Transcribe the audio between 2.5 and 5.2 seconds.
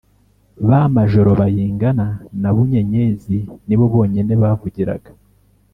bunyenyezi ni bo bonyine bavugiraga